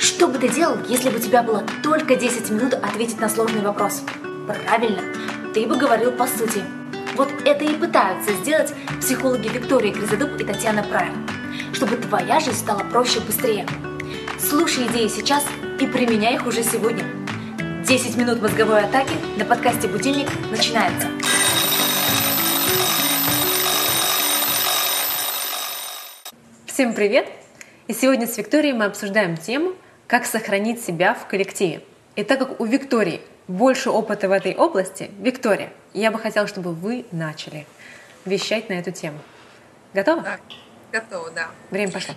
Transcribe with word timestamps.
Что 0.00 0.28
бы 0.28 0.38
ты 0.38 0.48
делал, 0.48 0.78
если 0.88 1.10
бы 1.10 1.18
у 1.18 1.20
тебя 1.20 1.42
было 1.42 1.62
только 1.82 2.16
10 2.16 2.48
минут 2.48 2.72
ответить 2.72 3.20
на 3.20 3.28
сложный 3.28 3.60
вопрос? 3.60 4.02
Правильно, 4.46 5.02
ты 5.52 5.66
бы 5.66 5.76
говорил 5.76 6.10
по 6.12 6.26
сути. 6.26 6.64
Вот 7.16 7.28
это 7.44 7.66
и 7.66 7.74
пытаются 7.74 8.32
сделать 8.32 8.72
психологи 8.98 9.48
Виктория 9.48 9.92
Гризодуб 9.92 10.40
и 10.40 10.44
Татьяна 10.44 10.82
Прайм, 10.84 11.28
чтобы 11.74 11.96
твоя 11.96 12.40
жизнь 12.40 12.56
стала 12.56 12.78
проще 12.78 13.18
и 13.18 13.22
быстрее. 13.24 13.66
Слушай 14.38 14.86
идеи 14.86 15.06
сейчас 15.08 15.44
и 15.78 15.86
применяй 15.86 16.36
их 16.36 16.46
уже 16.46 16.62
сегодня. 16.62 17.04
10 17.86 18.16
минут 18.16 18.40
мозговой 18.40 18.84
атаки 18.84 19.12
на 19.36 19.44
подкасте 19.44 19.86
«Будильник» 19.86 20.28
начинается. 20.50 21.08
Всем 26.64 26.94
привет! 26.94 27.28
И 27.86 27.92
сегодня 27.92 28.26
с 28.26 28.38
Викторией 28.38 28.72
мы 28.72 28.86
обсуждаем 28.86 29.36
тему 29.36 29.74
«Как 30.10 30.26
сохранить 30.26 30.82
себя 30.84 31.14
в 31.14 31.28
коллективе». 31.28 31.82
И 32.16 32.24
так 32.24 32.40
как 32.40 32.60
у 32.60 32.64
Виктории 32.64 33.20
больше 33.46 33.90
опыта 33.90 34.28
в 34.28 34.32
этой 34.32 34.56
области, 34.56 35.08
Виктория, 35.20 35.72
я 35.94 36.10
бы 36.10 36.18
хотела, 36.18 36.48
чтобы 36.48 36.72
вы 36.74 37.06
начали 37.12 37.64
вещать 38.24 38.68
на 38.68 38.72
эту 38.72 38.90
тему. 38.90 39.20
Готова? 39.94 40.22
Да, 40.22 40.38
готова, 40.90 41.30
да. 41.30 41.50
Время 41.70 41.92
пошло. 41.92 42.14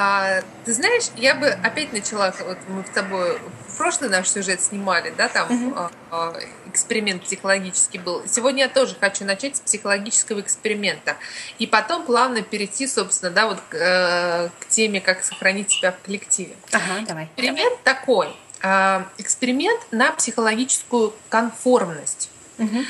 А, 0.00 0.42
ты 0.64 0.74
знаешь, 0.74 1.06
я 1.16 1.34
бы 1.34 1.48
опять 1.48 1.92
начала, 1.92 2.32
вот 2.46 2.58
мы 2.68 2.84
с 2.84 2.90
тобой 2.90 3.40
прошлый 3.76 4.08
наш 4.08 4.28
сюжет 4.28 4.60
снимали, 4.60 5.12
да, 5.16 5.26
там 5.26 5.48
uh-huh. 5.48 5.92
а, 6.12 6.34
эксперимент 6.66 7.24
психологический 7.24 7.98
был. 7.98 8.22
Сегодня 8.28 8.64
я 8.64 8.68
тоже 8.68 8.94
хочу 8.94 9.24
начать 9.24 9.56
с 9.56 9.60
психологического 9.60 10.40
эксперимента. 10.40 11.16
И 11.58 11.66
потом 11.66 12.04
плавно 12.04 12.42
перейти, 12.42 12.86
собственно, 12.86 13.32
да, 13.32 13.46
вот 13.48 13.58
к, 13.68 13.74
э, 13.74 14.50
к 14.60 14.68
теме, 14.68 15.00
как 15.00 15.24
сохранить 15.24 15.72
себя 15.72 15.90
в 15.90 16.00
коллективе. 16.06 16.54
Ага, 16.70 17.04
давай. 17.04 17.24
Эксперимент 17.24 17.78
давай. 17.84 17.98
такой. 17.98 18.36
Э, 18.62 19.02
эксперимент 19.18 19.80
на 19.90 20.12
психологическую 20.12 21.12
конформность. 21.28 22.30
Uh-huh. 22.58 22.84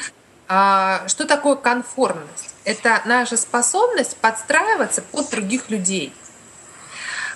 А, 0.47 1.09
что 1.09 1.25
такое 1.25 1.57
конформность? 1.57 2.55
Это 2.65 3.01
наша 3.07 3.39
способность 3.39 4.19
подстраиваться 4.19 5.01
под 5.01 5.31
других 5.31 5.71
людей. 5.71 6.13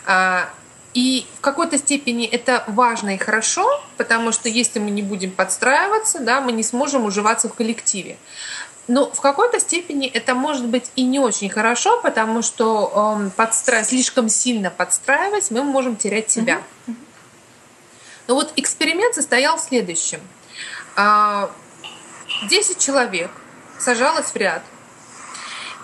А, 0.07 0.51
и 0.95 1.27
в 1.39 1.41
какой-то 1.41 1.79
степени 1.79 2.27
это 2.27 2.65
важно 2.67 3.15
и 3.15 3.19
хорошо, 3.19 3.67
потому 3.97 4.31
что 4.33 4.49
если 4.49 4.79
мы 4.79 4.91
не 4.91 5.03
будем 5.03 5.31
подстраиваться, 5.31 6.21
да, 6.21 6.41
мы 6.41 6.53
не 6.53 6.63
сможем 6.63 7.05
уживаться 7.07 7.49
в 7.49 7.55
коллективе. 7.55 8.19
Но 8.89 9.11
в 9.11 9.21
какой-то 9.21 9.61
степени 9.61 10.07
это 10.07 10.35
может 10.35 10.67
быть 10.67 10.91
и 10.97 11.05
не 11.05 11.19
очень 11.19 11.49
хорошо, 11.49 12.01
потому 12.03 12.43
что 12.43 13.19
э, 13.25 13.31
подстра... 13.37 13.85
слишком 13.85 14.29
сильно 14.29 14.71
подстраиваясь, 14.71 15.51
мы 15.51 15.63
можем 15.63 15.97
терять 15.97 16.31
себя. 16.31 16.61
Но 18.27 18.35
вот 18.35 18.53
эксперимент 18.57 19.15
состоял 19.15 19.57
в 19.57 19.61
следующем. 19.61 20.21
10 20.95 20.97
а, 20.97 21.51
человек 22.79 23.31
сажалось 23.79 24.27
в 24.27 24.37
ряд, 24.37 24.63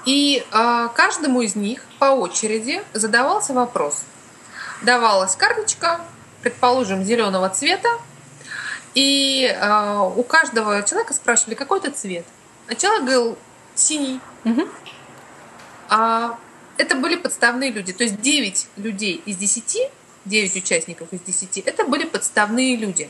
и 0.09 0.43
э, 0.51 0.89
каждому 0.95 1.43
из 1.43 1.55
них 1.55 1.83
по 1.99 2.07
очереди 2.07 2.83
задавался 2.95 3.53
вопрос– 3.53 4.05
давалась 4.83 5.37
карточка, 5.37 6.01
предположим, 6.43 7.05
зеленого 7.05 7.49
цвета, 7.49 7.89
и 8.95 9.45
э, 9.45 10.11
у 10.17 10.23
каждого 10.23 10.83
человека 10.83 11.15
спрашивали, 11.15 11.55
какой 11.55 11.79
это 11.79 11.91
цвет. 11.91 12.25
А 12.69 12.75
человек 12.75 13.03
говорил 13.03 13.39
синий. 13.75 14.21
Угу. 14.45 14.69
А 15.91 16.39
это 16.77 16.95
были 16.95 17.17
подставные 17.17 17.71
люди. 17.71 17.93
То 17.93 18.05
есть 18.05 18.21
9 18.21 18.67
людей 18.77 19.23
из 19.25 19.37
10, 19.37 19.91
9 20.25 20.57
участников 20.57 21.09
из 21.13 21.21
10, 21.21 21.59
это 21.59 21.85
были 21.85 22.05
подставные 22.05 22.77
люди. 22.77 23.09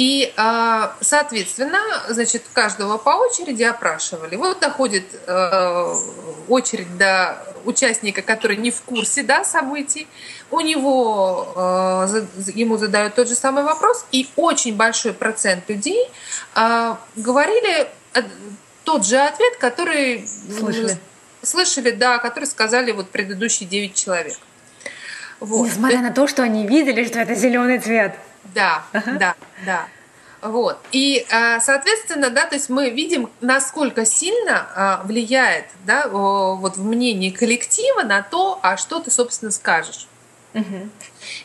И, 0.00 0.32
а, 0.38 0.96
соответственно, 1.02 1.78
значит, 2.08 2.44
каждого 2.54 2.96
по 2.96 3.10
очереди 3.10 3.64
опрашивали. 3.64 4.34
Вот 4.34 4.58
доходит 4.58 5.04
э, 5.26 5.94
очередь 6.48 6.96
до 6.96 7.36
участника, 7.66 8.22
который 8.22 8.56
не 8.56 8.70
в 8.70 8.80
курсе 8.80 9.22
да, 9.22 9.44
событий. 9.44 10.08
У 10.50 10.60
него 10.60 11.52
э, 11.54 12.24
ему 12.54 12.78
задают 12.78 13.14
тот 13.14 13.28
же 13.28 13.34
самый 13.34 13.62
вопрос, 13.62 14.06
и 14.10 14.26
очень 14.36 14.74
большой 14.74 15.12
процент 15.12 15.68
людей 15.68 16.08
э, 16.56 16.94
говорили 17.16 17.86
тот 18.84 19.04
же 19.04 19.18
ответ, 19.18 19.58
который 19.58 20.26
слышали, 20.26 20.96
слышали 21.42 21.90
да, 21.90 22.16
который 22.16 22.46
сказали 22.46 22.92
вот 22.92 23.10
предыдущие 23.10 23.68
9 23.68 23.94
человек. 23.94 24.38
Вот. 25.40 25.66
Несмотря 25.66 26.00
на 26.00 26.10
то, 26.10 26.26
что 26.26 26.42
они 26.42 26.66
видели, 26.66 27.04
что 27.04 27.18
это 27.18 27.34
зеленый 27.34 27.78
цвет. 27.80 28.14
Да, 28.44 28.82
ага. 28.92 29.12
да, 29.12 29.34
да. 29.64 29.86
Вот. 30.42 30.78
И, 30.92 31.26
а, 31.30 31.60
соответственно, 31.60 32.30
да, 32.30 32.46
то 32.46 32.54
есть 32.54 32.70
мы 32.70 32.90
видим, 32.90 33.28
насколько 33.40 34.06
сильно 34.06 34.68
а, 34.74 35.02
влияет 35.04 35.66
да, 35.84 36.08
вот 36.08 36.76
в 36.76 36.84
мнении 36.84 37.30
коллектива 37.30 38.02
на 38.02 38.22
то, 38.22 38.58
а 38.62 38.76
что 38.76 39.00
ты, 39.00 39.10
собственно, 39.10 39.50
скажешь. 39.50 40.06
Угу. 40.54 40.88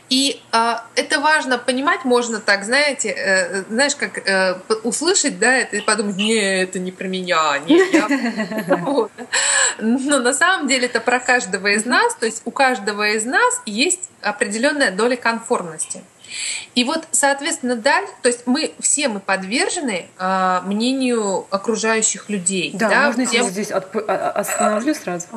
И 0.09 0.41
э, 0.51 0.73
это 0.95 1.19
важно 1.19 1.59
понимать, 1.59 2.05
можно 2.05 2.39
так, 2.39 2.63
знаете, 2.63 3.09
э, 3.09 3.63
знаешь, 3.69 3.95
как 3.95 4.17
э, 4.27 4.59
услышать, 4.83 5.37
да, 5.37 5.55
это 5.57 5.77
и 5.77 5.81
подумать, 5.81 6.15
не, 6.15 6.63
это 6.63 6.79
не 6.79 6.91
про 6.91 7.07
меня, 7.07 7.59
не 7.67 7.77
я. 7.91 8.07
Но 9.79 10.19
на 10.19 10.33
самом 10.33 10.67
деле 10.67 10.87
это 10.87 10.99
про 10.99 11.19
каждого 11.19 11.67
из 11.67 11.85
нас, 11.85 12.15
то 12.15 12.25
есть 12.25 12.41
у 12.45 12.51
каждого 12.51 13.09
из 13.09 13.25
нас 13.25 13.61
есть 13.65 14.09
определенная 14.21 14.91
доля 14.91 15.15
конформности. 15.15 16.03
И 16.73 16.83
вот, 16.83 17.07
соответственно, 17.11 17.75
даль, 17.75 18.05
то 18.21 18.27
есть 18.27 18.47
мы 18.47 18.73
все 18.79 19.07
мы 19.07 19.19
подвержены 19.19 20.07
а, 20.17 20.61
мнению 20.61 21.45
окружающих 21.49 22.29
людей. 22.29 22.71
Да, 22.73 22.89
да? 22.89 23.05
можно 23.07 23.21
я 23.21 23.43
здесь 23.43 23.71
отп- 23.71 24.05
а, 24.07 24.31
а, 24.35 24.39
остановлю 24.39 24.93
сразу. 24.95 25.27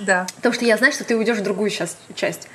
Да. 0.00 0.26
Потому 0.36 0.54
что 0.54 0.64
я 0.64 0.76
знаю, 0.76 0.92
что 0.92 1.04
ты 1.04 1.16
уйдешь 1.16 1.38
в 1.38 1.42
другую 1.42 1.70
сейчас 1.70 1.96
часть. 2.14 2.48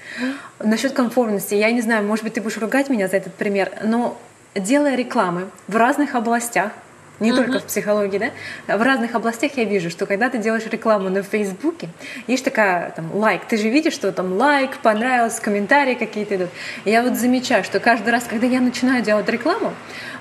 Насчет 0.59 0.94
конформности, 0.94 1.56
я 1.56 1.72
не 1.72 1.81
знаю, 1.81 2.06
может 2.06 2.23
быть, 2.23 2.34
ты 2.34 2.41
будешь 2.41 2.57
ругать 2.57 2.90
меня 2.90 3.07
за 3.07 3.17
этот 3.17 3.35
пример, 3.35 3.72
но 3.84 4.17
делая 4.56 4.96
рекламы 4.96 5.50
в 5.67 5.75
разных 5.75 6.16
областях, 6.16 6.72
не 7.20 7.31
uh-huh. 7.31 7.36
только 7.36 7.59
в 7.59 7.64
психологии, 7.64 8.31
да, 8.68 8.78
в 8.78 8.81
разных 8.81 9.16
областях 9.16 9.52
я 9.58 9.64
вижу, 9.64 9.90
что 9.90 10.06
когда 10.06 10.30
ты 10.30 10.38
делаешь 10.38 10.66
рекламу 10.66 11.09
на 11.09 11.24
Фейсбуке, 11.24 11.90
есть 12.28 12.44
такая 12.44 12.92
там 12.92 13.16
лайк, 13.16 13.46
ты 13.46 13.58
же 13.58 13.70
видишь, 13.70 13.94
что 13.94 14.12
там 14.12 14.34
лайк, 14.34 14.78
понравилось, 14.81 15.40
комментарии 15.40 15.96
какие-то 15.96 16.36
идут. 16.36 16.50
Я 16.84 17.02
вот 17.02 17.16
замечаю, 17.16 17.64
что 17.64 17.80
каждый 17.80 18.09
раз, 18.09 18.26
когда 18.26 18.48
я 18.48 18.62
начинаю 18.62 19.03
делать 19.03 19.30
рекламу, 19.30 19.74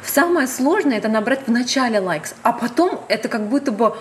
самое 0.05 0.47
сложное 0.47 0.99
это 0.99 1.09
набрать 1.09 1.47
в 1.47 1.51
начале 1.51 2.01
лайкс, 2.01 2.35
а 2.43 2.53
потом 2.53 3.01
это 3.09 3.29
как 3.29 3.49
будто 3.49 3.73
бы 3.73 3.95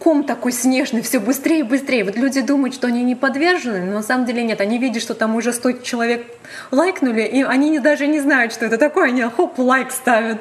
ком 0.00 0.24
такой 0.24 0.50
снежный, 0.50 1.02
все 1.02 1.20
быстрее 1.20 1.60
и 1.60 1.62
быстрее. 1.62 2.04
Вот 2.04 2.16
люди 2.16 2.40
думают, 2.40 2.74
что 2.74 2.88
они 2.88 3.04
не 3.04 3.14
подвержены, 3.14 3.84
но 3.84 3.92
на 3.92 4.02
самом 4.02 4.24
деле 4.24 4.42
нет. 4.42 4.60
Они 4.60 4.78
видят, 4.78 5.02
что 5.02 5.14
там 5.14 5.36
уже 5.36 5.52
100 5.52 5.72
человек 5.82 6.26
лайкнули, 6.70 7.22
и 7.22 7.42
они 7.42 7.78
даже 7.78 8.06
не 8.06 8.18
знают, 8.20 8.52
что 8.52 8.64
это 8.64 8.78
такое. 8.78 9.08
Они 9.08 9.22
хоп, 9.22 9.58
лайк 9.58 9.92
ставят. 9.92 10.40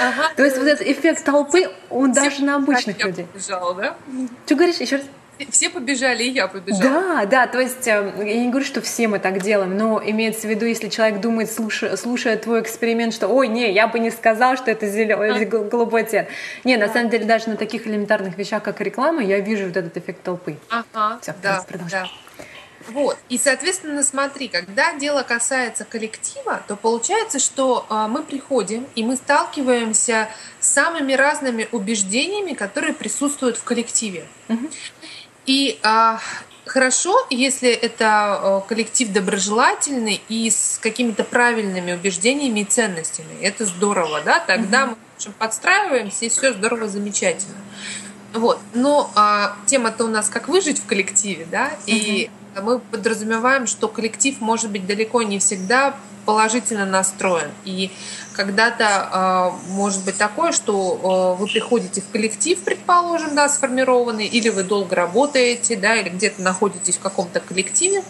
Ага. 0.00 0.30
То 0.36 0.44
есть 0.44 0.58
вот 0.58 0.66
этот 0.66 0.86
эффект 0.86 1.24
толпы, 1.24 1.70
он 1.90 2.12
все 2.12 2.22
даже 2.22 2.44
на 2.44 2.56
обычных 2.56 3.02
людей. 3.02 3.26
Побежал, 3.26 3.74
да? 3.74 3.96
Что 4.46 4.54
говоришь 4.54 4.76
еще 4.76 4.96
раз? 4.96 5.04
Все 5.50 5.68
побежали, 5.68 6.22
и 6.22 6.30
я 6.30 6.46
побежала. 6.46 6.82
Да, 6.82 7.26
да, 7.26 7.46
то 7.48 7.58
есть 7.58 7.88
э, 7.88 8.12
я 8.18 8.40
не 8.40 8.50
говорю, 8.50 8.64
что 8.64 8.80
все 8.80 9.08
мы 9.08 9.18
так 9.18 9.42
делаем, 9.42 9.76
но 9.76 10.00
имеется 10.04 10.46
в 10.46 10.50
виду, 10.50 10.64
если 10.64 10.88
человек 10.88 11.20
думает, 11.20 11.50
слушая, 11.50 11.96
слушая 11.96 12.36
твой 12.36 12.60
эксперимент, 12.60 13.12
что 13.12 13.26
ой, 13.26 13.48
не, 13.48 13.72
я 13.72 13.88
бы 13.88 13.98
не 13.98 14.10
сказал, 14.10 14.56
что 14.56 14.70
это 14.70 14.86
зеленый, 14.86 15.44
а. 15.44 15.44
голубой 15.44 16.04
цвет. 16.04 16.28
Не, 16.62 16.76
на 16.76 16.88
самом 16.88 17.10
деле 17.10 17.24
даже 17.24 17.48
на 17.48 17.56
таких 17.56 17.88
элементарных 17.88 18.38
вещах, 18.38 18.62
как 18.62 18.80
реклама, 18.80 19.24
я 19.24 19.40
вижу 19.40 19.66
вот 19.66 19.76
этот 19.76 19.96
эффект 19.96 20.22
толпы. 20.22 20.56
Ага, 20.70 21.18
Все, 21.20 21.34
да, 21.42 21.64
продолжай. 21.66 22.02
Да. 22.02 22.44
Вот. 22.88 23.16
И, 23.28 23.38
соответственно, 23.38 24.02
смотри, 24.02 24.48
когда 24.48 24.94
дело 24.94 25.22
касается 25.22 25.84
коллектива, 25.84 26.62
то 26.66 26.76
получается, 26.76 27.38
что 27.38 27.86
э, 27.88 28.06
мы 28.08 28.22
приходим 28.22 28.86
и 28.94 29.02
мы 29.02 29.16
сталкиваемся 29.16 30.28
с 30.60 30.68
самыми 30.68 31.14
разными 31.14 31.68
убеждениями, 31.72 32.52
которые 32.52 32.94
присутствуют 32.94 33.56
в 33.56 33.64
коллективе. 33.64 34.26
Угу. 34.48 34.70
И 35.46 35.78
э, 35.82 36.18
хорошо, 36.66 37.26
если 37.30 37.70
это 37.70 38.62
э, 38.64 38.68
коллектив 38.68 39.12
доброжелательный 39.12 40.20
и 40.28 40.50
с 40.50 40.78
какими-то 40.82 41.24
правильными 41.24 41.92
убеждениями 41.92 42.60
и 42.60 42.64
ценностями. 42.64 43.40
Это 43.40 43.66
здорово, 43.66 44.20
да? 44.22 44.40
Тогда 44.40 44.84
угу. 44.84 44.96
мы 45.26 45.32
подстраиваемся, 45.38 46.24
и 46.24 46.28
все 46.28 46.52
здорово, 46.52 46.88
замечательно. 46.88 47.56
Вот. 48.34 48.58
Но 48.74 49.10
а, 49.14 49.56
тема-то 49.66 50.04
у 50.04 50.08
нас 50.08 50.28
как 50.28 50.48
выжить 50.48 50.80
в 50.80 50.86
коллективе, 50.86 51.46
да, 51.50 51.70
и 51.86 52.28
мы 52.62 52.80
подразумеваем, 52.80 53.66
что 53.66 53.88
коллектив 53.88 54.40
может 54.40 54.70
быть 54.70 54.86
далеко 54.86 55.22
не 55.22 55.38
всегда 55.38 55.94
положительно 56.24 56.86
настроен. 56.86 57.50
И 57.64 57.90
Когда-то 58.32 59.52
э, 59.66 59.72
может 59.72 60.04
быть 60.04 60.16
такое, 60.16 60.50
что 60.52 61.36
э, 61.36 61.40
вы 61.40 61.46
приходите 61.46 62.00
в 62.00 62.10
коллектив, 62.10 62.58
предположим, 62.60 63.34
да, 63.34 63.48
сформированный, 63.48 64.26
или 64.26 64.48
вы 64.48 64.64
долго 64.64 64.96
работаете, 64.96 65.76
да, 65.76 65.94
или 65.96 66.08
где-то 66.08 66.42
находитесь 66.42 66.96
в 66.96 67.00
каком-то 67.00 67.40
коллективе, 67.40 68.02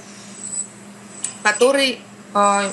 который 1.43 2.01
э, 2.35 2.71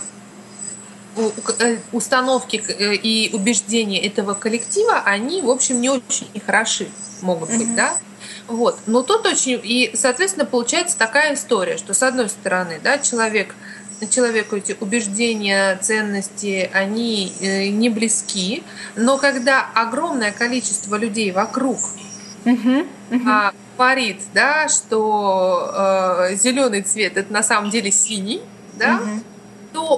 установки 1.91 2.55
и 2.57 3.29
убеждения 3.33 4.01
этого 4.05 4.33
коллектива, 4.33 5.01
они, 5.05 5.41
в 5.41 5.49
общем, 5.49 5.81
не 5.81 5.89
очень 5.89 6.27
хороши 6.45 6.87
могут 7.21 7.49
быть, 7.49 7.67
mm-hmm. 7.67 7.75
да. 7.75 7.97
Вот. 8.47 8.79
Но 8.85 9.03
тут 9.03 9.25
очень... 9.25 9.59
И, 9.63 9.91
соответственно, 9.93 10.45
получается 10.45 10.97
такая 10.97 11.35
история, 11.35 11.77
что, 11.77 11.93
с 11.93 12.03
одной 12.03 12.29
стороны, 12.29 12.79
да, 12.83 12.97
человек 12.97 13.55
человеку 14.09 14.55
эти 14.55 14.75
убеждения, 14.79 15.77
ценности, 15.77 16.69
они 16.73 17.31
э, 17.39 17.67
не 17.67 17.89
близки, 17.89 18.63
но 18.95 19.17
когда 19.17 19.63
огромное 19.75 20.31
количество 20.31 20.95
людей 20.95 21.31
вокруг 21.31 21.77
uh-huh, 22.45 22.87
uh-huh. 23.11 23.53
говорит, 23.77 24.21
да, 24.33 24.67
что 24.69 25.71
э, 26.31 26.35
зеленый 26.35 26.81
цвет 26.81 27.17
это 27.17 27.31
на 27.31 27.43
самом 27.43 27.69
деле 27.69 27.91
синий, 27.91 28.41
да, 28.73 28.99
uh-huh. 28.99 29.23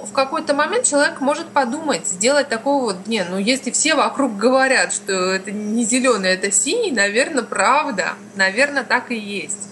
В 0.02 0.12
какой-то 0.12 0.54
момент 0.54 0.86
человек 0.86 1.22
может 1.22 1.48
подумать, 1.48 2.08
сделать 2.08 2.50
такого 2.50 2.84
вот, 2.86 3.08
не, 3.08 3.24
ну 3.24 3.38
если 3.38 3.72
все 3.72 3.96
вокруг 3.96 4.38
говорят, 4.38 4.94
что 4.94 5.14
это 5.14 5.52
не 5.52 5.84
зеленый, 5.84 6.30
это 6.30 6.52
синий, 6.52 6.92
наверное, 6.92 7.44
правда, 7.44 8.14
наверное, 8.36 8.84
так 8.84 9.12
и 9.12 9.16
есть. 9.16 9.70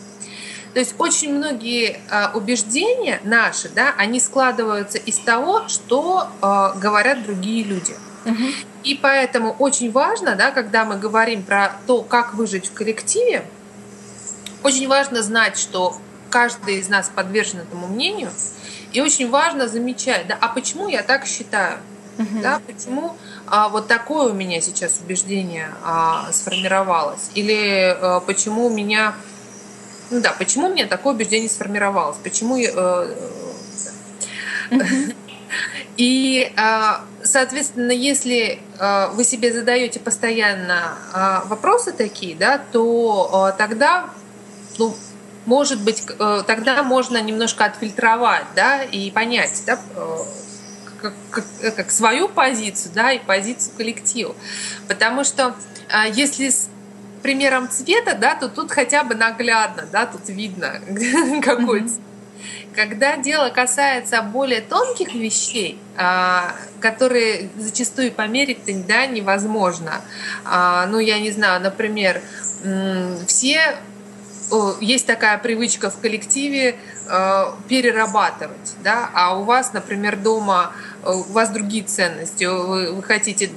То 0.73 0.79
есть 0.79 0.95
очень 0.97 1.35
многие 1.35 1.99
э, 2.09 2.29
убеждения 2.33 3.19
наши, 3.23 3.69
да, 3.69 3.93
они 3.97 4.19
складываются 4.19 4.97
из 4.97 5.17
того, 5.17 5.67
что 5.67 6.29
э, 6.41 6.79
говорят 6.79 7.23
другие 7.23 7.63
люди. 7.63 7.93
Угу. 8.25 8.43
И 8.83 8.95
поэтому 8.95 9.55
очень 9.59 9.91
важно, 9.91 10.35
да, 10.35 10.51
когда 10.51 10.85
мы 10.85 10.97
говорим 10.97 11.43
про 11.43 11.73
то, 11.87 12.03
как 12.03 12.33
выжить 12.33 12.67
в 12.67 12.73
коллективе, 12.73 13.43
очень 14.63 14.87
важно 14.87 15.21
знать, 15.23 15.57
что 15.57 15.97
каждый 16.31 16.79
из 16.79 16.89
нас 16.89 17.11
подвержен 17.13 17.59
этому 17.59 17.87
мнению, 17.87 18.31
и 18.93 19.01
очень 19.01 19.29
важно 19.29 19.67
замечать, 19.67 20.27
да, 20.27 20.37
а 20.41 20.47
почему 20.47 20.87
я 20.87 21.03
так 21.03 21.27
считаю, 21.27 21.77
угу. 22.17 22.41
да, 22.41 22.59
почему 22.65 23.15
а, 23.45 23.69
вот 23.69 23.87
такое 23.87 24.31
у 24.31 24.33
меня 24.33 24.59
сейчас 24.61 24.99
убеждение 25.03 25.69
а, 25.83 26.31
сформировалось, 26.31 27.29
или 27.35 27.95
а, 28.01 28.19
почему 28.21 28.65
у 28.65 28.69
меня 28.69 29.13
ну 30.11 30.19
да, 30.19 30.33
почему 30.33 30.67
у 30.67 30.73
меня 30.73 30.87
такое 30.87 31.13
убеждение 31.13 31.49
сформировалось? 31.49 32.17
Почему 32.21 32.57
я... 32.57 32.69
Э, 32.75 33.15
э, 34.71 34.77
и, 35.97 36.51
а, 36.57 37.05
соответственно, 37.23 37.93
если 37.93 38.59
а, 38.77 39.07
вы 39.11 39.23
себе 39.23 39.53
задаете 39.53 40.01
постоянно 40.01 40.97
а, 41.13 41.43
вопросы 41.45 41.93
такие, 41.93 42.35
да, 42.35 42.61
то 42.73 43.55
тогда, 43.57 44.09
ну, 44.77 44.93
может 45.45 45.81
быть, 45.81 46.03
э, 46.07 46.43
тогда 46.45 46.83
можно 46.83 47.21
немножко 47.21 47.65
отфильтровать, 47.65 48.45
да, 48.55 48.83
и 48.83 49.11
понять, 49.11 49.63
да, 49.65 49.79
как, 51.01 51.13
как, 51.31 51.75
как 51.75 51.91
свою 51.91 52.29
позицию, 52.29 52.91
да, 52.93 53.11
и 53.11 53.19
позицию 53.19 53.75
коллектива. 53.75 54.35
Потому 54.87 55.23
что 55.23 55.55
если 56.13 56.51
примером 57.21 57.69
цвета, 57.69 58.15
да, 58.15 58.35
то 58.35 58.49
тут 58.49 58.71
хотя 58.71 59.03
бы 59.03 59.15
наглядно, 59.15 59.83
да, 59.91 60.05
тут 60.05 60.27
видно 60.29 60.81
какой 61.43 61.81
цвет. 61.87 62.01
Когда 62.73 63.17
дело 63.17 63.49
касается 63.49 64.21
более 64.21 64.61
тонких 64.61 65.13
вещей, 65.13 65.77
а, 65.97 66.55
которые 66.79 67.49
зачастую 67.57 68.13
померить 68.13 68.59
да, 68.87 69.05
невозможно. 69.07 70.01
А, 70.45 70.85
ну, 70.87 70.99
я 70.99 71.19
не 71.19 71.31
знаю, 71.31 71.61
например, 71.61 72.21
все 73.27 73.75
есть 74.81 75.05
такая 75.05 75.37
привычка 75.37 75.89
в 75.89 75.99
коллективе 75.99 76.75
а, 77.07 77.55
перерабатывать, 77.67 78.75
да, 78.83 79.09
а 79.13 79.37
у 79.37 79.43
вас, 79.43 79.73
например, 79.73 80.17
дома 80.17 80.73
у 81.05 81.31
вас 81.31 81.49
другие 81.49 81.83
ценности, 81.83 82.45
вы, 82.45 82.91
вы 82.91 83.03
хотите 83.03 83.49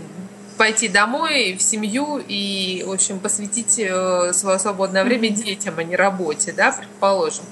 пойти 0.56 0.88
домой 0.88 1.56
в 1.58 1.62
семью 1.62 2.23
и, 2.26 2.85
в 2.87 2.93
общем, 2.93 3.19
посвятить 3.19 3.79
э, 3.79 4.32
свое 4.32 4.58
свободное 4.58 5.05
время 5.05 5.31
детям, 5.31 5.75
а 5.79 5.82
не 5.82 5.96
работе, 5.96 6.52
да, 6.52 6.73
предположим. 6.73 7.44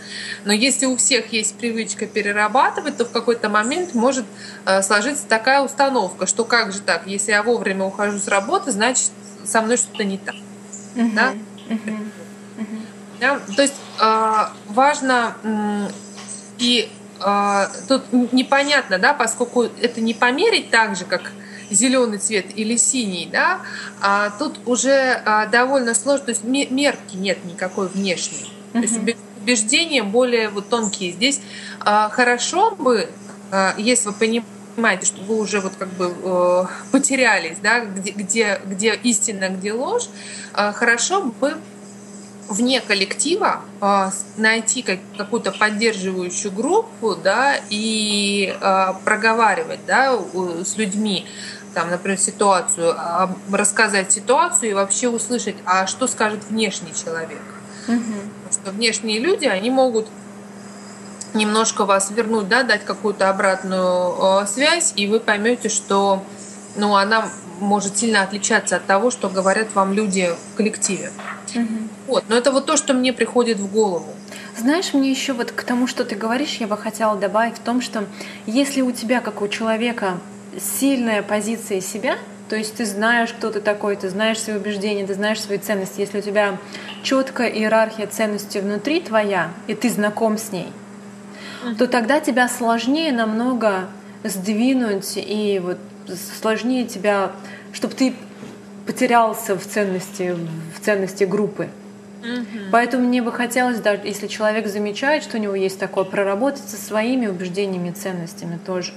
Но 0.45 0.53
если 0.53 0.87
у 0.87 0.97
всех 0.97 1.33
есть 1.33 1.57
привычка 1.57 2.07
перерабатывать, 2.07 2.97
то 2.97 3.05
в 3.05 3.11
какой-то 3.11 3.49
момент 3.49 3.95
может 3.95 4.25
э, 4.67 4.83
сложиться 4.83 5.27
такая 5.27 5.63
установка, 5.63 6.27
что 6.27 6.45
как 6.45 6.73
же 6.73 6.81
так, 6.81 7.07
если 7.07 7.33
я 7.33 7.43
вовремя 7.43 7.85
ухожу 7.85 8.19
с 8.19 8.29
работы, 8.29 8.71
значит, 8.71 9.11
со 9.45 9.63
мной 9.63 9.77
что-то 9.77 10.05
не 10.05 10.19
так. 10.19 10.37
Uh-huh. 10.95 11.15
Да? 11.15 11.33
Uh-huh. 11.69 12.09
Uh-huh. 12.59 12.79
Да? 13.23 13.41
То 13.57 13.63
есть 13.63 13.75
э, 14.01 14.47
важно 14.69 15.37
и 16.59 16.91
тут 17.89 18.13
непонятно, 18.33 18.99
да, 18.99 19.15
поскольку 19.15 19.63
это 19.63 20.01
не 20.01 20.13
померить 20.13 20.71
так 20.71 20.97
же, 20.97 21.05
как 21.05 21.31
зеленый 21.71 22.19
цвет 22.19 22.47
или 22.57 22.77
синий, 22.77 23.29
да, 23.31 23.61
а 24.01 24.31
тут 24.31 24.59
уже 24.67 25.23
а, 25.25 25.47
довольно 25.47 25.95
сложно, 25.95 26.27
то 26.27 26.31
есть 26.33 26.43
мерки 26.43 27.15
нет 27.15 27.45
никакой 27.45 27.87
внешней. 27.87 28.53
Uh-huh. 28.73 28.81
То 28.81 28.81
есть 28.81 29.17
убеждения 29.43 30.03
более 30.03 30.49
вот 30.49 30.69
тонкие. 30.69 31.13
Здесь 31.13 31.41
а, 31.81 32.09
хорошо 32.09 32.73
бы, 32.73 33.09
а, 33.51 33.75
если 33.77 34.09
вы 34.09 34.15
понимаете, 34.15 35.07
что 35.07 35.23
вы 35.23 35.39
уже 35.39 35.61
вот 35.61 35.75
как 35.79 35.89
бы 35.91 36.15
э, 36.23 36.65
потерялись, 36.93 37.59
да, 37.63 37.81
где, 37.85 38.13
где, 38.13 38.61
где 38.65 38.95
истина, 39.03 39.51
где 39.51 39.73
ложь, 39.73 40.09
а, 40.55 40.73
хорошо 40.73 41.23
бы 41.23 41.57
вне 42.49 42.81
коллектива 42.81 43.61
э, 43.81 44.11
найти 44.37 44.83
как, 44.83 44.99
какую-то 45.17 45.53
поддерживающую 45.53 46.53
группу, 46.53 47.15
да, 47.15 47.57
и 47.71 48.57
э, 48.61 48.87
проговаривать, 49.05 49.81
да, 49.87 50.19
с 50.65 50.77
людьми, 50.77 51.27
там, 51.75 51.91
например, 51.91 52.19
ситуацию, 52.19 52.95
а, 52.97 53.35
рассказать 53.51 54.13
ситуацию 54.13 54.71
и 54.71 54.75
вообще 54.75 55.09
услышать, 55.09 55.57
а 55.65 55.87
что 55.87 56.07
скажет 56.07 56.45
внешний 56.51 56.93
человек. 56.93 57.41
Угу. 57.89 57.97
Потому 57.97 58.53
что 58.53 58.71
внешние 58.73 59.21
люди, 59.21 59.47
они 59.47 59.71
могут 59.71 60.07
немножко 61.33 61.87
вас 61.87 62.11
вернуть, 62.11 62.49
да, 62.49 62.63
дать 62.63 62.85
какую-то 62.85 63.31
обратную 63.31 64.47
связь, 64.47 64.93
и 64.97 65.07
вы 65.07 65.19
поймете, 65.19 65.71
что 65.71 66.23
ну, 66.77 66.95
она 66.95 67.27
может 67.59 67.97
сильно 67.97 68.23
отличаться 68.23 68.77
от 68.77 68.87
того, 68.87 69.11
что 69.11 69.29
говорят 69.29 69.75
вам 69.75 69.95
люди 69.95 70.31
в 70.53 70.57
коллективе. 70.57 71.11
Угу. 71.55 71.89
Вот, 72.13 72.25
но 72.29 72.37
это 72.37 72.53
вот 72.53 72.67
то, 72.67 72.77
что 72.77 72.93
мне 72.93 73.11
приходит 73.15 73.57
в 73.57 73.73
голову. 73.73 74.05
Знаешь, 74.59 74.93
мне 74.93 75.11
еще 75.11 75.33
вот 75.33 75.51
к 75.51 75.63
тому, 75.63 75.87
что 75.87 76.05
ты 76.05 76.15
говоришь, 76.15 76.59
я 76.61 76.67
бы 76.67 76.77
хотела 76.77 77.17
добавить 77.17 77.55
в 77.55 77.61
том, 77.61 77.81
что 77.81 78.05
если 78.45 78.83
у 78.83 78.93
тебя, 78.93 79.21
как 79.21 79.41
у 79.41 79.49
человека, 79.49 80.19
сильная 80.61 81.23
позиция 81.23 81.81
себя, 81.81 82.19
то 82.51 82.57
есть 82.57 82.75
ты 82.75 82.85
знаешь, 82.85 83.33
кто 83.33 83.51
ты 83.51 83.63
такой, 83.63 83.97
ты 83.97 84.11
знаешь 84.11 84.39
свои 84.39 84.57
убеждения, 84.57 85.07
ты 85.07 85.15
знаешь 85.15 85.41
свои 85.41 85.57
ценности. 85.57 86.01
Если 86.01 86.19
у 86.19 86.21
тебя 86.21 86.59
четкая 87.03 87.49
иерархия 87.49 88.07
ценностей 88.07 88.61
внутри 88.61 89.01
твоя, 89.01 89.49
и 89.67 89.75
ты 89.75 89.89
знаком 89.89 90.37
с 90.37 90.53
ней, 90.53 90.69
то 91.79 91.87
тогда 91.87 92.21
тебя 92.21 92.47
сложнее 92.47 93.11
намного 93.11 93.89
сдвинуть 94.23 95.15
и 95.17 95.63
вот 95.65 95.79
сложнее 96.43 96.85
тебя, 96.85 97.33
чтобы 97.73 97.95
ты 97.95 98.15
потерялся 98.85 99.57
в 99.57 99.67
ценности, 99.67 100.37
в 100.77 100.85
ценности 100.85 101.25
группы. 101.25 101.71
Угу. 102.23 102.71
Поэтому 102.71 103.07
мне 103.07 103.21
бы 103.21 103.33
хотелось, 103.33 103.81
даже 103.81 104.03
если 104.05 104.29
человек 104.29 104.69
замечает, 104.69 105.23
что 105.23 105.37
у 105.37 105.41
него 105.41 105.55
есть 105.55 105.79
такое, 105.79 106.05
проработать 106.05 106.63
со 106.67 106.77
своими 106.77 107.27
убеждениями, 107.27 107.91
ценностями 107.91 108.59
тоже 108.65 108.93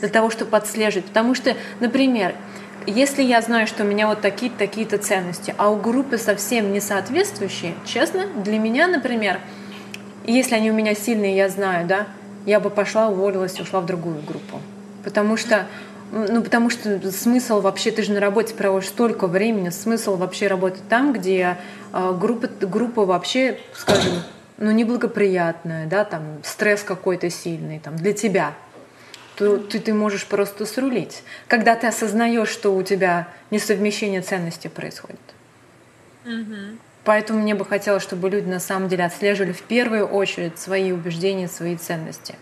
для 0.00 0.08
того, 0.08 0.30
чтобы 0.30 0.56
отслеживать. 0.56 1.06
Потому 1.06 1.34
что, 1.34 1.56
например, 1.80 2.34
если 2.86 3.22
я 3.22 3.40
знаю, 3.40 3.66
что 3.66 3.84
у 3.84 3.86
меня 3.86 4.08
вот 4.08 4.20
такие-то 4.20 4.58
такие 4.58 4.86
ценности, 4.86 5.54
а 5.56 5.70
у 5.70 5.76
группы 5.76 6.18
совсем 6.18 6.72
не 6.72 6.80
соответствующие, 6.80 7.74
честно, 7.84 8.26
для 8.44 8.58
меня, 8.58 8.88
например, 8.88 9.38
если 10.24 10.56
они 10.56 10.70
у 10.70 10.74
меня 10.74 10.94
сильные, 10.94 11.36
я 11.36 11.48
знаю, 11.48 11.86
да, 11.86 12.06
я 12.46 12.58
бы 12.58 12.70
пошла, 12.70 13.08
уволилась 13.08 13.58
и 13.58 13.62
ушла 13.62 13.80
в 13.80 13.86
другую 13.86 14.20
группу. 14.22 14.60
Потому 15.04 15.36
что 15.36 15.66
ну, 16.12 16.42
потому 16.42 16.68
что 16.68 17.10
смысл 17.10 17.60
вообще, 17.62 17.90
ты 17.90 18.02
же 18.02 18.12
на 18.12 18.20
работе 18.20 18.54
проводишь 18.54 18.88
столько 18.88 19.26
времени, 19.26 19.70
смысл 19.70 20.16
вообще 20.16 20.46
работать 20.46 20.86
там, 20.88 21.14
где 21.14 21.56
э, 21.92 22.16
группа, 22.20 22.48
группа 22.60 23.06
вообще, 23.06 23.58
скажем, 23.74 24.12
ну, 24.58 24.70
неблагоприятная, 24.70 25.86
да, 25.86 26.04
там, 26.04 26.22
стресс 26.44 26.82
какой-то 26.82 27.30
сильный, 27.30 27.78
там, 27.78 27.96
для 27.96 28.12
тебя, 28.12 28.52
то 29.36 29.56
ты, 29.56 29.80
ты 29.80 29.94
можешь 29.94 30.26
просто 30.26 30.66
срулить, 30.66 31.22
когда 31.48 31.74
ты 31.76 31.86
осознаешь, 31.86 32.50
что 32.50 32.74
у 32.74 32.82
тебя 32.82 33.28
несовмещение 33.50 34.20
ценностей 34.20 34.68
происходит. 34.68 35.20
Угу. 36.26 36.76
Поэтому 37.04 37.40
мне 37.40 37.54
бы 37.54 37.64
хотелось, 37.64 38.02
чтобы 38.02 38.28
люди 38.28 38.48
на 38.48 38.60
самом 38.60 38.88
деле 38.88 39.06
отслеживали 39.06 39.52
в 39.52 39.62
первую 39.62 40.06
очередь 40.06 40.58
свои 40.58 40.92
убеждения, 40.92 41.48
свои 41.48 41.76
ценности, 41.76 42.34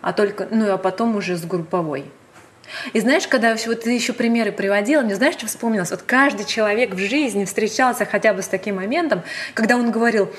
а 0.00 0.12
только, 0.12 0.48
ну 0.50 0.72
а 0.72 0.76
потом 0.76 1.14
уже 1.14 1.36
с 1.36 1.44
групповой. 1.44 2.10
И 2.92 3.00
знаешь, 3.00 3.26
когда 3.26 3.54
вот 3.66 3.82
ты 3.82 3.92
еще 3.92 4.12
примеры 4.12 4.52
приводила, 4.52 5.02
мне 5.02 5.14
знаешь, 5.14 5.34
что 5.34 5.46
вспомнилось? 5.46 5.90
Вот 5.90 6.02
каждый 6.02 6.46
человек 6.46 6.94
в 6.94 6.98
жизни 6.98 7.44
встречался 7.44 8.04
хотя 8.04 8.32
бы 8.32 8.42
с 8.42 8.48
таким 8.48 8.76
моментом, 8.76 9.22
когда 9.54 9.76
он 9.76 9.90
говорил, 9.90 10.32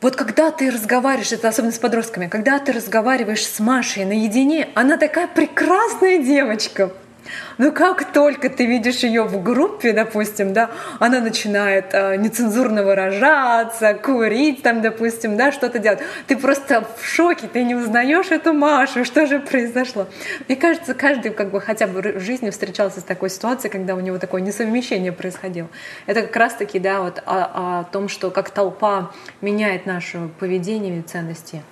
вот 0.00 0.14
когда 0.14 0.50
ты 0.50 0.70
разговариваешь, 0.70 1.32
это 1.32 1.48
особенно 1.48 1.72
с 1.72 1.78
подростками, 1.78 2.28
когда 2.28 2.58
ты 2.58 2.72
разговариваешь 2.72 3.44
с 3.44 3.58
Машей 3.58 4.04
наедине, 4.04 4.68
она 4.74 4.96
такая 4.96 5.26
прекрасная 5.26 6.18
девочка, 6.18 6.92
ну 7.58 7.72
как 7.72 8.12
только 8.12 8.48
ты 8.50 8.66
видишь 8.66 8.98
ее 8.98 9.24
в 9.24 9.42
группе, 9.42 9.92
допустим, 9.92 10.52
да, 10.52 10.70
она 10.98 11.20
начинает 11.20 11.86
э, 11.92 12.16
нецензурно 12.16 12.82
выражаться, 12.82 13.94
курить 13.94 14.62
там, 14.62 14.82
допустим, 14.82 15.36
да, 15.36 15.52
что-то 15.52 15.78
делать. 15.78 16.00
Ты 16.26 16.36
просто 16.36 16.86
в 16.98 17.04
шоке, 17.04 17.48
ты 17.52 17.64
не 17.64 17.74
узнаешь 17.74 18.30
эту 18.30 18.52
Машу, 18.52 19.04
что 19.04 19.26
же 19.26 19.40
произошло. 19.40 20.06
Мне 20.46 20.56
кажется, 20.56 20.94
каждый 20.94 21.30
как 21.32 21.50
бы 21.50 21.60
хотя 21.60 21.86
бы 21.86 22.00
в 22.00 22.20
жизни 22.20 22.50
встречался 22.50 23.00
с 23.00 23.04
такой 23.04 23.30
ситуацией, 23.30 23.70
когда 23.70 23.94
у 23.94 24.00
него 24.00 24.18
такое 24.18 24.40
несовмещение 24.40 25.12
происходило. 25.12 25.68
Это 26.06 26.22
как 26.22 26.36
раз-таки, 26.36 26.78
да, 26.78 27.00
вот 27.00 27.22
о, 27.26 27.80
о 27.80 27.84
том, 27.84 28.08
что 28.08 28.30
как 28.30 28.50
толпа 28.50 29.10
меняет 29.40 29.86
наше 29.86 30.28
поведение 30.38 31.00
и 31.00 31.02
ценности. 31.02 31.62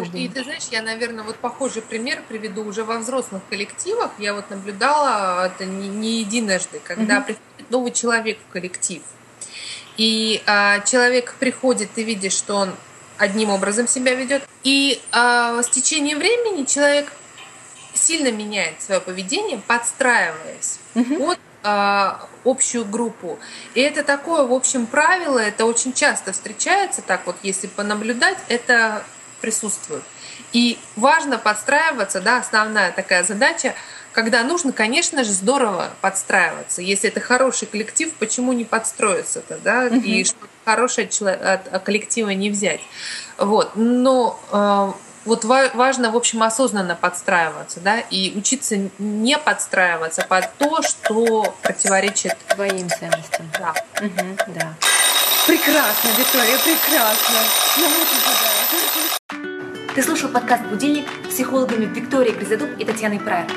Ну, 0.00 0.18
и 0.18 0.28
ты 0.28 0.42
знаешь, 0.44 0.64
я, 0.70 0.82
наверное, 0.82 1.24
вот 1.24 1.36
похожий 1.36 1.82
пример 1.82 2.22
приведу 2.28 2.64
уже 2.64 2.84
во 2.84 2.98
взрослых 2.98 3.42
коллективах. 3.48 4.10
Я 4.18 4.34
вот 4.34 4.50
наблюдала 4.50 5.46
это 5.46 5.64
не, 5.64 5.88
не 5.88 6.20
единожды, 6.20 6.80
когда 6.84 7.18
угу. 7.18 7.26
приходит 7.26 7.70
новый 7.70 7.92
человек 7.92 8.38
в 8.48 8.52
коллектив. 8.52 9.02
И 9.96 10.42
а, 10.46 10.80
человек 10.80 11.34
приходит, 11.38 11.90
ты 11.94 12.02
видишь, 12.02 12.34
что 12.34 12.56
он 12.56 12.74
одним 13.16 13.50
образом 13.50 13.88
себя 13.88 14.14
ведет. 14.14 14.42
И 14.62 15.00
а, 15.12 15.62
с 15.62 15.68
течением 15.68 16.18
времени 16.18 16.64
человек 16.64 17.12
сильно 17.94 18.30
меняет 18.30 18.82
свое 18.82 19.00
поведение, 19.00 19.60
подстраиваясь 19.66 20.78
угу. 20.94 21.16
под 21.16 21.38
а, 21.62 22.28
общую 22.44 22.84
группу. 22.84 23.38
И 23.74 23.80
это 23.80 24.02
такое, 24.02 24.44
в 24.44 24.52
общем, 24.52 24.86
правило, 24.86 25.38
это 25.38 25.64
очень 25.64 25.92
часто 25.92 26.32
встречается, 26.32 27.02
так 27.02 27.26
вот, 27.26 27.36
если 27.42 27.66
понаблюдать, 27.66 28.38
это 28.48 29.04
присутствуют. 29.46 30.02
И 30.52 30.76
важно 30.96 31.38
подстраиваться, 31.38 32.20
да, 32.20 32.38
основная 32.38 32.90
такая 32.90 33.22
задача, 33.22 33.74
когда 34.10 34.42
нужно, 34.42 34.72
конечно 34.72 35.22
же, 35.22 35.30
здорово 35.30 35.90
подстраиваться. 36.00 36.82
Если 36.82 37.10
это 37.10 37.20
хороший 37.20 37.66
коллектив, 37.68 38.12
почему 38.14 38.52
не 38.52 38.64
подстроиться-то, 38.64 39.58
да, 39.62 39.86
и 39.86 40.24
что 40.24 40.36
хорошее 40.64 41.08
от 41.08 41.84
коллектива 41.84 42.30
не 42.30 42.50
взять. 42.50 42.80
Вот. 43.38 43.76
Но 43.76 44.40
э, 44.50 44.92
вот 45.26 45.44
важно, 45.44 46.10
в 46.10 46.16
общем, 46.16 46.42
осознанно 46.42 46.96
подстраиваться, 46.96 47.78
да, 47.78 48.00
и 48.00 48.36
учиться 48.36 48.76
не 48.98 49.38
подстраиваться 49.38 50.22
под 50.22 50.52
то, 50.58 50.82
что 50.82 51.54
противоречит 51.62 52.36
твоим 52.48 52.88
ценностям. 52.90 53.48
Да. 53.60 53.74
Угу, 54.00 54.36
да. 54.48 54.74
Прекрасно, 55.46 56.08
Виктория, 56.18 56.58
прекрасно. 56.58 57.38
Ну, 57.78 57.86
Ты 59.94 60.02
слушал 60.02 60.28
подкаст 60.28 60.64
«Будильник» 60.64 61.06
с 61.24 61.34
психологами 61.34 61.84
Викторией 61.84 62.34
Гризадуб 62.36 62.70
и 62.80 62.84
Татьяной 62.84 63.20
Прайер. 63.20 63.48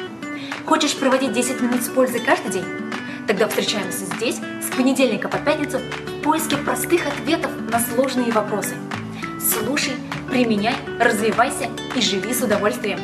Хочешь 0.67 0.95
проводить 0.95 1.33
10 1.33 1.61
минут 1.61 1.81
с 1.81 1.89
пользой 1.89 2.19
каждый 2.19 2.51
день? 2.51 2.65
Тогда 3.27 3.47
встречаемся 3.47 4.05
здесь 4.05 4.35
с 4.35 4.75
понедельника 4.75 5.29
по 5.29 5.39
пятницу 5.39 5.79
в 5.79 6.21
поиске 6.21 6.57
простых 6.57 7.07
ответов 7.07 7.51
на 7.71 7.79
сложные 7.79 8.31
вопросы. 8.31 8.75
Слушай, 9.41 9.93
применяй, 10.29 10.75
развивайся 10.99 11.71
и 11.95 12.01
живи 12.01 12.35
с 12.35 12.43
удовольствием. 12.43 12.99